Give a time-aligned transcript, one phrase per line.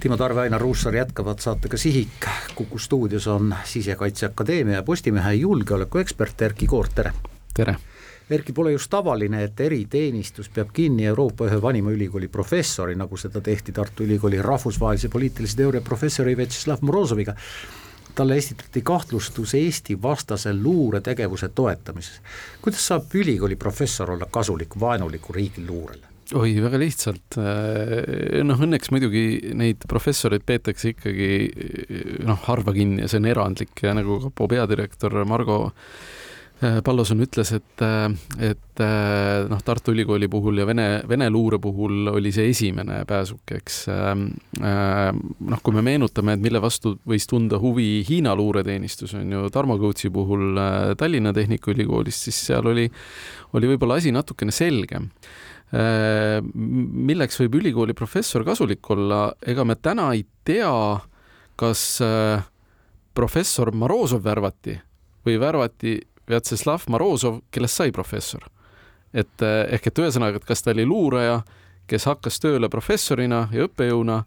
[0.00, 6.66] Timo Tarve, Ainar Ruussaar jätkavad saatega Sihik, Kuku stuudios on Sisekaitseakadeemia ja Postimehe julgeolekuekspert Erkki
[6.66, 7.12] Koort, tere!
[7.54, 7.76] tere!
[8.30, 13.40] Erkki, pole just tavaline, et eriteenistus peab kinni Euroopa ühe vanima ülikooli professori, nagu seda
[13.44, 17.34] tehti Tartu Ülikooli rahvusvahelise poliitilise teooria professori Vjatšeslav Morozoviga.
[18.14, 22.20] talle esitati kahtlustus Eesti vastase luuretegevuse toetamises.
[22.62, 26.09] kuidas saab ülikooli professor olla kasulik vaenuliku riigi luurele?
[26.36, 31.30] Oi, väga lihtsalt, äh, noh õnneks muidugi neid professoreid peetakse ikkagi
[32.26, 37.50] noh, harva kinni ja see on erandlik ja nagu kapo peadirektor Margo äh, Palloson ütles,
[37.56, 38.06] et, äh,
[38.52, 38.84] et
[39.50, 43.82] noh, Tartu Ülikooli puhul ja Vene, Vene luure puhul oli see esimene pääsuke, eks.
[43.90, 49.76] noh, kui me meenutame, et mille vastu võis tunda huvi Hiina luureteenistus, on ju, Tarmo
[49.82, 50.54] Kõutsi puhul
[51.00, 52.86] Tallinna Tehnikaülikoolist, siis seal oli,
[53.58, 60.08] oli võib-olla asi natukene selgem Äh, milleks võib ülikooli professor kasulik olla, ega me täna
[60.16, 60.98] ei tea,
[61.60, 62.42] kas äh,
[63.14, 64.78] professor Morozov värvati
[65.26, 65.98] või värvati
[66.30, 68.48] Vjatšeslav Morozov, kellest sai professor.
[69.12, 71.40] et äh, ehk et ühesõnaga, et kas ta oli luuraja,
[71.90, 74.22] kes hakkas tööle professorina ja õppejõuna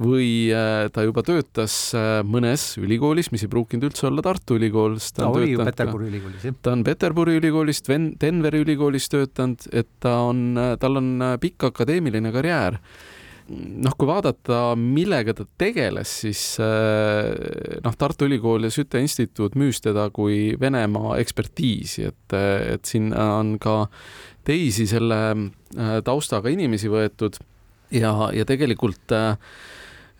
[0.00, 4.96] või äh, ta juba töötas äh, mõnes ülikoolis, mis ei pruukinud üldse olla Tartu Ülikool,
[5.00, 6.56] sest ta, ta oli ju Peterburi ülikoolis, jah?
[6.64, 12.32] ta on Peterburi ülikoolist, Denveri ülikoolis töötanud, et ta on, tal on äh, pikk akadeemiline
[12.32, 12.78] karjäär
[13.50, 20.04] noh, kui vaadata, millega ta tegeles, siis noh, Tartu Ülikool ja Süte instituut müüs teda
[20.14, 23.74] kui Venemaa ekspertiisi, et, et sinna on ka
[24.46, 25.18] teisi selle
[26.06, 27.40] taustaga inimesi võetud
[27.90, 29.48] ja, ja tegelikult äh, Äh,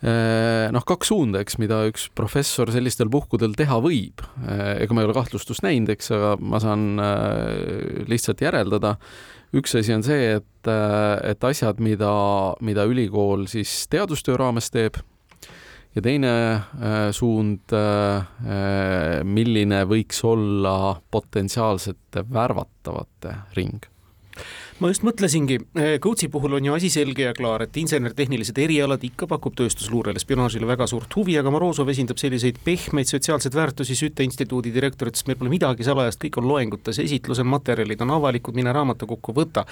[0.01, 4.23] noh, kaks suunda, eks, mida üks professor sellistel puhkudel teha võib.
[4.41, 8.95] Äh, ega ma ei ole kahtlustust näinud, eks, aga ma saan äh, lihtsalt järeldada.
[9.53, 10.67] üks asi on see, et,
[11.27, 12.11] et asjad, mida,
[12.63, 14.95] mida ülikool siis teadustöö raames teeb
[15.91, 16.31] ja teine
[17.11, 17.73] suund,
[19.27, 23.91] milline võiks olla potentsiaalsete värvatavate ring
[24.81, 29.03] ma just mõtlesingi, eh, Kõutsi puhul on ju asi selge ja klaar, et insener-tehnilised erialad
[29.05, 34.25] ikka pakub tööstusluurele, spionaažile väga suurt huvi, aga Morozov esindab selliseid pehmeid sotsiaalseid väärtusi, Süte
[34.25, 38.73] instituudi direktor ütles, meil pole midagi salajast, kõik on loengutes, esitlusel materjalid on avalikud, mine
[38.73, 39.65] raamatukokku võta.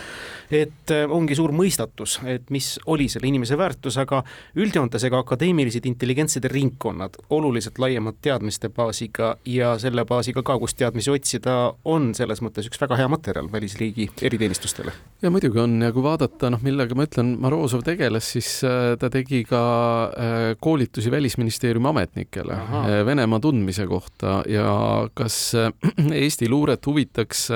[0.52, 4.24] et eh, ongi suur mõistatus, et mis oli selle inimese väärtus, aga
[4.56, 11.10] üldjoontes ega akadeemilised intelligentsed ringkonnad oluliselt laiemad teadmiste baasiga ja selle baasiga ka, kust teadmisi
[11.10, 16.04] otsida, on selles mõttes üks väga hea materjal välisriigi eriteenistustele ja muidugi on ja kui
[16.04, 19.62] vaadata, noh, millega ma ütlen, Morozov tegeles, siis äh, ta tegi ka
[20.08, 22.84] äh, koolitusi Välisministeeriumi ametnikele Aha.
[22.88, 24.70] Äh, Venemaa tundmise kohta ja
[25.14, 25.42] kas
[26.24, 27.50] Eesti luuret huvitaks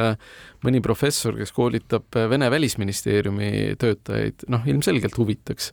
[0.63, 5.72] mõni professor, kes koolitab Vene välisministeeriumi töötajaid, noh, ilmselgelt huvitaks.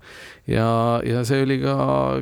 [0.51, 1.77] ja, ja see oli ka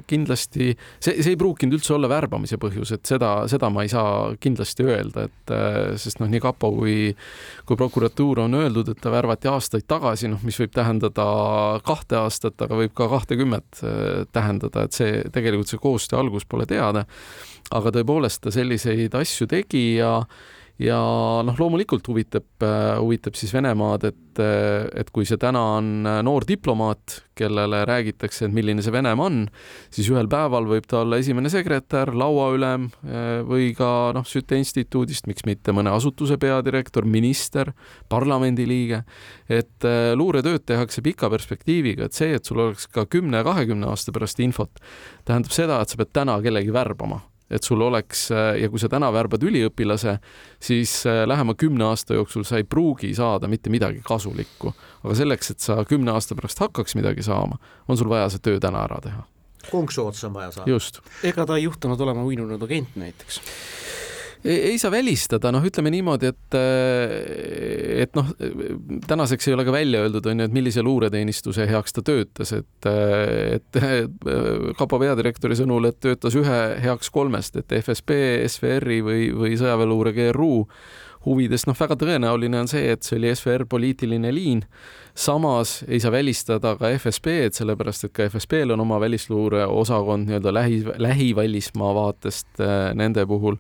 [0.09, 4.35] kindlasti, see, see ei pruukinud üldse olla värbamise põhjus, et seda, seda ma ei saa
[4.41, 5.55] kindlasti öelda, et
[6.01, 6.99] sest noh, nii kapo kui,
[7.69, 11.27] kui prokuratuur on öeldud, et ta värvati aastaid tagasi, noh, mis võib tähendada
[11.87, 16.67] kahte aastat, aga võib ka kahtekümmet äh, tähendada, et see tegelikult see koostöö algus pole
[16.69, 17.07] teada.
[17.71, 20.23] aga tõepoolest ta selliseid asju tegi ja
[20.83, 20.99] ja
[21.47, 26.21] noh, loomulikult huvitab, äh, huvitab siis Venemaad, et, äh, et kui see täna on äh,
[26.27, 29.41] noor diplomaat, kellele räägitakse, et milline see Venemaa on,
[29.95, 32.89] siis ühel päeval võib ta olla esimene sekretär, lauaülem
[33.47, 37.71] või ka noh, Süte instituudist, miks mitte mõne asutuse peadirektor, minister,
[38.11, 39.05] parlamendiliige.
[39.49, 39.87] et
[40.19, 44.83] luuretööd tehakse pika perspektiiviga, et see, et sul oleks ka kümne, kahekümne aasta pärast infot,
[45.25, 49.09] tähendab seda, et sa pead täna kellegi värbama et sul oleks ja kui sa täna
[49.13, 50.19] värbad üliõpilase,
[50.61, 54.75] siis äh, lähema kümne aasta jooksul sa ei pruugi saada mitte midagi kasulikku.
[55.05, 58.61] aga selleks, et sa kümne aasta pärast hakkaks midagi saama, on sul vaja see töö
[58.61, 59.25] täna ära teha.
[59.71, 60.71] konksu otsa on vaja saada.
[60.71, 61.01] just.
[61.23, 63.41] ega ta ei juhtunud olema uinunud agent näiteks
[64.45, 66.59] ei, ei saa välistada, noh, ütleme niimoodi, et,
[68.05, 68.31] et noh,
[69.09, 72.91] tänaseks ei ole ka välja öeldud, on ju, et millise luureteenistuse heaks ta töötas, et,
[73.59, 73.83] et
[74.79, 80.55] kapo peadirektori sõnul, et töötas ühe heaks kolmest, et FSB, SVR-i või, või sõjaväeluure GRU
[81.27, 84.65] huvides, noh, väga tõenäoline on see, et see oli SVR poliitiline liin.
[85.19, 90.85] samas ei saa välistada ka FSB-d, sellepärast et ka FSB-l on oma välisluureosakond nii-öelda lähi,
[90.97, 92.63] lähivälismaa vaatest
[92.95, 93.59] nende puhul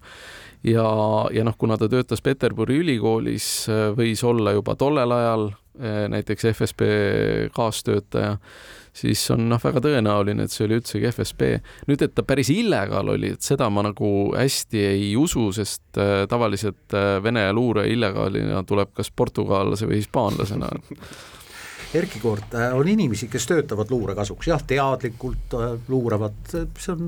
[0.62, 0.88] ja,
[1.32, 6.48] ja noh, kuna ta töötas Peterburi ülikoolis, äh, võis olla juba tollel ajal äh, näiteks
[6.52, 6.88] FSB
[7.54, 8.36] kaastöötaja,
[8.98, 11.52] siis on noh, väga tõenäoline, et see oli üldsegi FSB.
[11.90, 16.26] nüüd, et ta päris illegaal oli, et seda ma nagu hästi ei usu, sest äh,
[16.30, 20.70] tavaliselt Vene luure illegaalina tuleb kas portugallase või hispaanlasena
[21.98, 25.54] Erkki Koort, on inimesi, kes töötavad luure kasuks, jah, teadlikult
[25.88, 27.06] luuravad, see on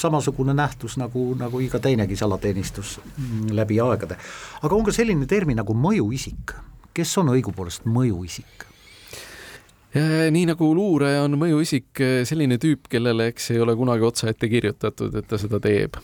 [0.00, 4.18] samasugune nähtus nagu, nagu iga teinegi salateenistus mm, läbi aegade.
[4.62, 6.54] aga on ka selline termin nagu mõjuisik,
[6.94, 8.70] kes on õigupoolest mõjuisik?
[10.34, 15.14] nii nagu luuraja on mõjuisik selline tüüp, kellele eks ei ole kunagi otsa ette kirjutatud,
[15.20, 15.94] et ta seda teeb.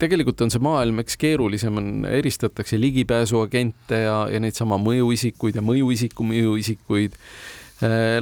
[0.00, 5.62] tegelikult on see maailm, eks keerulisem on, eristatakse ligipääsuagente ja, ja neid sama mõjuisikuid ja
[5.62, 7.14] mõjuisiku mõjuisikuid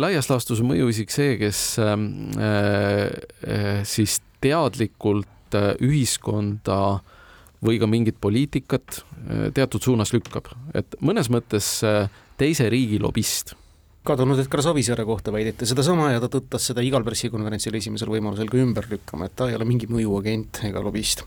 [0.02, 1.58] laias laastus on mõjuisik see, kes
[3.88, 6.78] siis teadlikult ühiskonda
[7.64, 9.04] või ka mingit poliitikat
[9.54, 11.78] teatud suunas lükkab, et mõnes mõttes
[12.40, 13.54] teise riigi lobist
[14.04, 18.58] kadunud Edgar Savisaare kohta väideti sedasama ja ta tõttas seda igal pressikonverentsil esimesel võimalusel ka
[18.60, 21.22] ümber lükkama, et ta ei ole mingi mõjuagent ega lobist.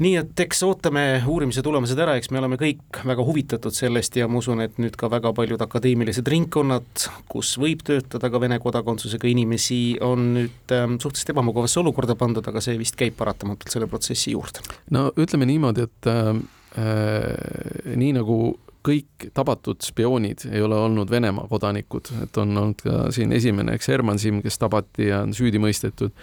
[0.00, 4.28] nii et eks ootame uurimise tulemused ära, eks me oleme kõik väga huvitatud sellest ja
[4.28, 9.28] ma usun, et nüüd ka väga paljud akadeemilised ringkonnad, kus võib töötada ka Vene kodakondsusega
[9.28, 14.32] inimesi, on nüüd ähm, suhteliselt ebamugavasse olukorda pandud, aga see vist käib paratamatult selle protsessi
[14.32, 14.64] juurde.
[14.96, 16.32] no ütleme niimoodi, et äh,
[16.78, 18.38] äh nii nagu
[18.88, 23.90] kõik tabatud spioonid ei ole olnud Venemaa kodanikud, et on olnud ka siin esimene, eks
[23.92, 26.14] Herman Simm, kes tabati ja on süüdi mõistetud,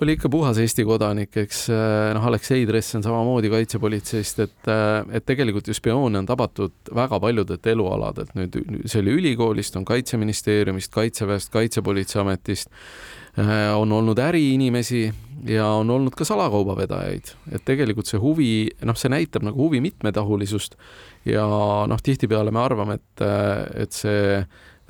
[0.00, 1.66] oli ikka puhas Eesti kodanik, eks
[2.14, 4.70] noh, Aleksei Dress on samamoodi kaitsepolitseist, et,
[5.12, 10.92] et tegelikult ju spioone on tabatud väga paljudelt elualadelt, nüüd see oli ülikoolist, on Kaitseministeeriumist,
[10.94, 12.72] Kaitseväest, Kaitsepolitseiametist,
[13.76, 15.06] on olnud äriinimesi
[15.48, 18.50] ja on olnud ka salakaubavedajaid, et tegelikult see huvi,
[18.86, 20.76] noh, see näitab nagu huvi mitmetahulisust
[21.28, 21.46] ja
[21.88, 23.24] noh, tihtipeale me arvame, et,
[23.86, 24.42] et see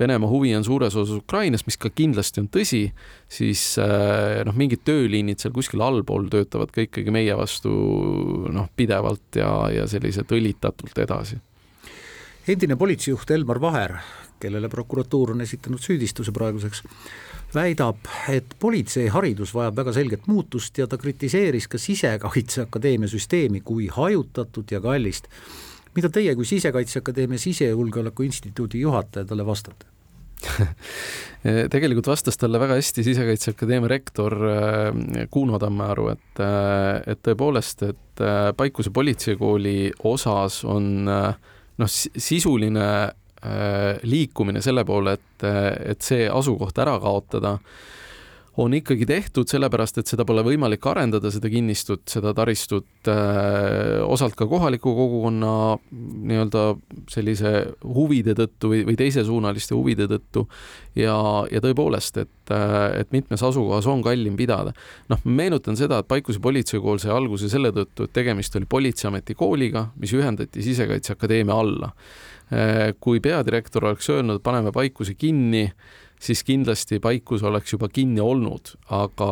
[0.03, 2.83] Venemaa huvi on suures osas Ukrainas, mis ka kindlasti on tõsi,
[3.31, 7.71] siis noh, mingid tööliinid seal kuskil allpool töötavad ka ikkagi meie vastu
[8.51, 11.39] noh, pidevalt ja, ja selliselt õlitatult edasi.
[12.47, 13.97] endine politseijuht Elmar Vaher,
[14.43, 16.83] kellele prokuratuur on esitanud süüdistuse praeguseks,
[17.55, 24.73] väidab, et politseiharidus vajab väga selget muutust ja ta kritiseeris ka Sisekaitseakadeemia süsteemi kui hajutatud
[24.73, 25.29] ja kallist
[25.95, 29.92] mida teie kui Sisekaitseakadeemia Sisejulgeoleku Instituudi juhataja talle vastate?
[31.73, 38.23] tegelikult vastas talle väga hästi Sisekaitseakadeemia rektor äh, Kuno Tammearu, et, äh, et tõepoolest, et
[38.57, 42.87] Paikuse politseikooli osas on noh, sisuline
[44.05, 45.45] liikumine selle poole, et,
[45.89, 47.55] et see asukoht ära kaotada
[48.57, 54.35] on ikkagi tehtud sellepärast, et seda pole võimalik arendada, seda kinnistut, seda taristut äh, osalt
[54.37, 55.53] ka kohaliku kogukonna
[56.29, 56.65] nii-öelda
[57.11, 60.45] sellise huvide tõttu või, või teisesuunaliste huvide tõttu.
[60.95, 61.15] ja,
[61.49, 64.75] ja tõepoolest, et, äh, et mitmes asukohas on kallim pidada.
[65.09, 69.87] noh, meenutan seda, et Paikuse politseikool sai alguse selle tõttu, et tegemist oli Politseiameti kooliga,
[69.97, 71.91] mis ühendati Sisekaitseakadeemia alla.
[72.53, 75.71] Äh, kui peadirektor oleks öelnud, paneme Paikuse kinni
[76.23, 79.31] siis kindlasti Paikus oleks juba kinni olnud, aga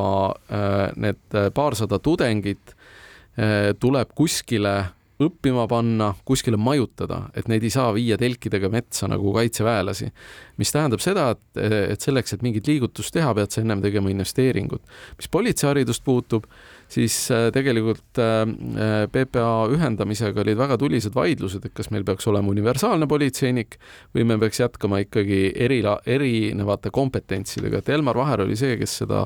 [0.51, 4.75] äh, need paarsada tudengit äh, tuleb kuskile
[5.21, 10.11] õppima panna, kuskile majutada, et neid ei saa viia telkidega metsa nagu kaitseväelasi.
[10.57, 11.61] mis tähendab seda, et,
[11.93, 14.81] et selleks, et mingit liigutust teha, pead sa ennem tegema investeeringut.
[15.17, 16.47] mis politseiharidust puutub,
[16.91, 22.27] siis äh, tegelikult äh, äh, PPA ühendamisega olid väga tulised vaidlused, et kas meil peaks
[22.27, 23.77] olema universaalne politseinik
[24.15, 29.23] või me peaks jätkama ikkagi eri, erinevate kompetentsidega, et Elmar Vaher oli see, kes seda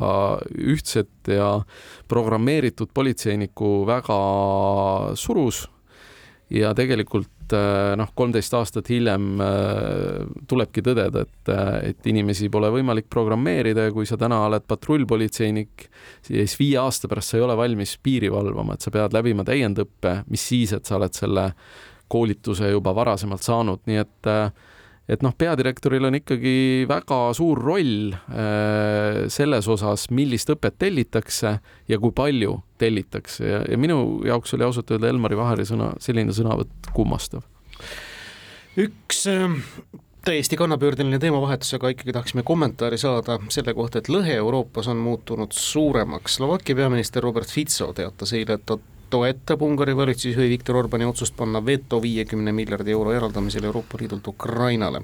[0.56, 1.56] ühtset ja
[2.12, 4.20] programmeeritud politseinikku väga
[5.20, 5.66] surus
[6.54, 13.10] ja tegelikult noh, kolmteist aastat hiljem äh, tulebki tõdeda, et, äh, et inimesi pole võimalik
[13.12, 15.88] programmeerida ja kui sa täna oled patrullpolitseinik,
[16.26, 20.22] siis viie aasta pärast sa ei ole valmis piiri valvama, et sa pead läbima täiendõppe,
[20.32, 21.50] mis siis, et sa oled selle
[22.12, 24.50] koolituse juba varasemalt saanud, nii et äh,
[25.10, 31.58] et noh, peadirektoril on ikkagi väga suur roll äh, selles osas, millist õpet tellitakse
[31.92, 36.34] ja kui palju tellitakse ja, ja minu jaoks oli ausalt öelda Elmari Vaheri sõna, selline
[36.36, 37.46] sõnavõtt kummastav.
[38.82, 39.60] üks äh,
[40.26, 45.54] täiesti kannapöördeline teemavahetus, aga ikkagi tahaksime kommentaari saada selle kohta, et lõhe Euroopas on muutunud
[45.54, 46.40] suuremaks.
[46.40, 48.80] Slovakkia peaminister Robert Fico teatas eile, et ta
[49.16, 55.02] toetab Ungari valitsusjuhi Viktor Orbani otsust panna veto viiekümne miljardi euro eraldamisel Euroopa Liidult Ukrainale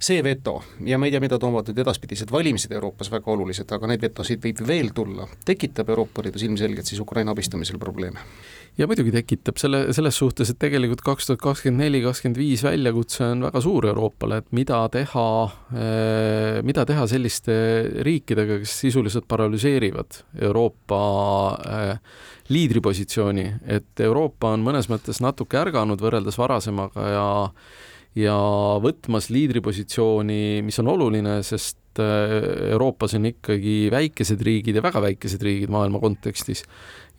[0.00, 3.90] see veto ja ma ei tea, mida toovad nüüd edaspidised valimised Euroopas väga olulised, aga
[3.90, 8.24] neid vetosid võib veel tulla, tekitab Euroopa Liidus ilmselgelt siis Ukraina abistamisel probleeme?
[8.78, 13.26] ja muidugi tekitab selle, selles suhtes, et tegelikult kaks tuhat kakskümmend neli, kakskümmend viis väljakutse
[13.26, 15.26] on väga suur Euroopale, et mida teha,
[15.74, 17.56] eh, mida teha selliste
[18.06, 21.02] riikidega, kes sisuliselt paralüseerivad Euroopa
[21.60, 21.92] eh,
[22.50, 27.28] liidripositsiooni, et Euroopa on mõnes mõttes natuke ärganud võrreldes varasemaga ja
[28.18, 28.36] ja
[28.82, 35.72] võtmas liidripositsiooni, mis on oluline, sest Euroopas on ikkagi väikesed riigid ja väga väikesed riigid
[35.72, 36.64] maailma kontekstis.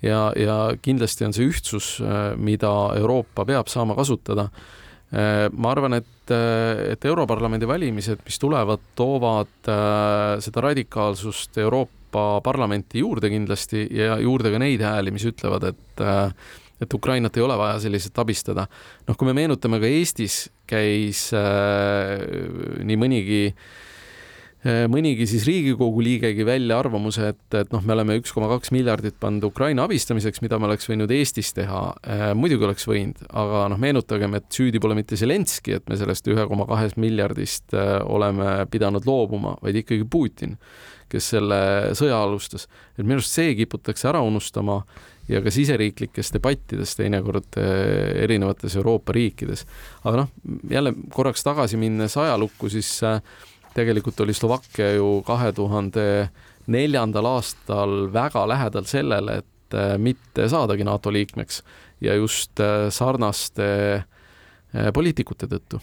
[0.02, 1.98] Ja, ja kindlasti on see ühtsus,
[2.42, 4.48] mida Euroopa peab saama kasutada.
[5.12, 12.40] Äh, ma arvan, et, äh, et Europarlamendi valimised, mis tulevad, toovad äh, seda radikaalsust Euroopa
[12.44, 16.02] Parlamenti juurde kindlasti ja juurde ka neid hääli, mis ütlevad, et
[16.82, 18.68] et Ukrainat ei ole vaja selliselt abistada.
[19.08, 22.18] noh, kui me meenutame ka Eestis käis äh,
[22.84, 23.64] nii mõnigi äh,
[24.62, 29.18] mõnigi siis Riigikogu liigegi välja arvamuse, et, et noh, me oleme üks koma kaks miljardit
[29.22, 31.82] pannud Ukraina abistamiseks, mida me oleks võinud Eestis teha.
[32.06, 36.30] Äh, muidugi oleks võinud, aga noh, meenutagem, et süüdi pole mitte Zelenskõi, et me sellest
[36.30, 40.58] ühe koma kahest miljardist äh, oleme pidanud loobuma, vaid ikkagi Putin,
[41.12, 41.62] kes selle
[41.98, 42.70] sõja alustas.
[42.98, 44.84] et minu arust see kiputakse ära unustama
[45.28, 49.66] ja ka siseriiklikes debattides teinekord erinevates Euroopa riikides.
[50.04, 50.30] aga noh,
[50.70, 53.20] jälle korraks tagasi minnes ajalukku, siis äh,
[53.74, 56.30] tegelikult oli Slovakkia ju kahe tuhande
[56.72, 61.64] neljandal aastal väga lähedal sellele, et äh, mitte saadagi NATO liikmeks
[62.02, 65.82] ja just äh, sarnaste äh, poliitikute tõttu.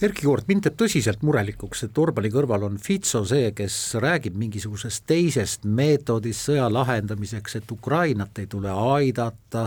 [0.00, 5.04] Erkki Koort, mind teeb tõsiselt murelikuks, et Orbani kõrval on Fitso see, kes räägib mingisugusest
[5.04, 9.66] teisest meetodist sõja lahendamiseks, et Ukrainat ei tule aidata,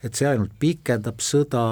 [0.00, 1.66] et see ainult pikendab sõda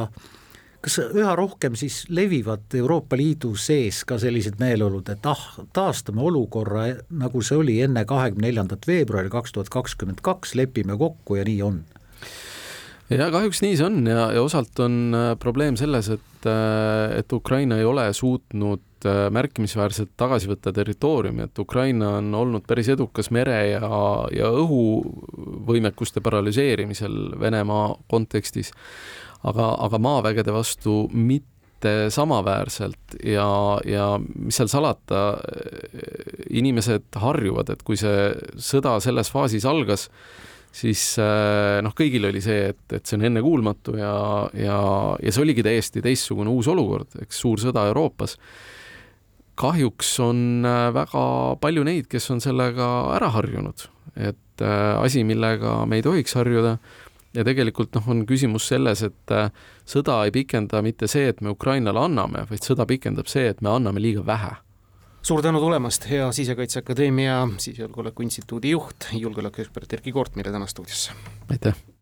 [0.84, 5.44] kas üha rohkem siis levivad Euroopa Liidu sees ka sellised meeleolud, et ah,
[5.76, 11.40] taastame olukorra, nagu see oli enne kahekümne neljandat veebruari kaks tuhat kakskümmend kaks, lepime kokku
[11.40, 11.84] ja nii on?
[13.12, 17.32] ja kahjuks nii see on ja, ja osalt on äh, probleem selles, et, äh, et
[17.32, 23.30] Ukraina ei ole suutnud äh, märkimisväärselt tagasi võtta territooriumi, et Ukraina on olnud päris edukas
[23.34, 23.90] mere ja,
[24.34, 24.52] ja
[25.64, 28.70] õhuvõimekuste paralüseerimisel Venemaa kontekstis
[29.48, 33.48] aga, aga maavägede vastu mitte samaväärselt ja,
[33.84, 35.24] ja mis seal salata,
[36.54, 40.08] inimesed harjuvad, et kui see sõda selles faasis algas,
[40.74, 44.14] siis eh, noh, kõigil oli see, et, et see on ennekuulmatu ja,
[44.58, 44.78] ja,
[45.22, 48.38] ja see oligi täiesti teistsugune uus olukord, eks suur sõda Euroopas.
[49.60, 51.26] kahjuks on eh, väga
[51.60, 56.78] palju neid, kes on sellega ära harjunud, et asi, millega me ei tohiks harjuda
[57.34, 59.50] ja tegelikult noh, on küsimus selles, et äh,
[59.88, 63.72] sõda ei pikenda mitte see, et me Ukrainale anname, vaid sõda pikendab see, et me
[63.74, 64.54] anname liiga vähe
[65.24, 71.16] suur tänu tulemast, hea Sisekaitseakadeemia Sisejulgeoleku Instituudi juht, julgeolekuekspert Erkki Koort meile täna stuudiosse.
[71.48, 71.84] aitäh!